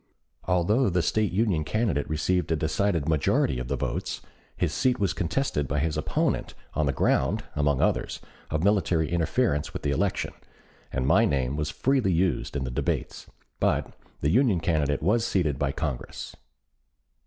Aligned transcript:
Although 0.45 0.89
the 0.89 1.03
State 1.03 1.31
Union 1.31 1.63
candidate 1.63 2.09
received 2.09 2.51
a 2.51 2.55
decided 2.55 3.07
majority 3.07 3.59
of 3.59 3.67
the 3.67 3.75
votes, 3.75 4.19
his 4.57 4.73
seat 4.73 4.99
was 4.99 5.13
contested 5.13 5.67
by 5.67 5.77
his 5.77 5.95
opponent 5.95 6.55
on 6.73 6.87
the 6.87 6.91
ground, 6.91 7.43
among 7.55 7.83
others, 7.83 8.19
of 8.49 8.63
military 8.63 9.11
interference 9.11 9.73
with 9.73 9.83
the 9.83 9.91
election, 9.91 10.33
and 10.91 11.05
my 11.05 11.25
name 11.25 11.55
was 11.55 11.69
freely 11.69 12.11
used 12.11 12.55
in 12.55 12.63
the 12.63 12.71
debates; 12.71 13.27
but 13.59 13.93
the 14.21 14.31
Union 14.31 14.59
candidate 14.59 15.03
was 15.03 15.23
seated 15.23 15.59
by 15.59 15.71
Congress. 15.71 16.35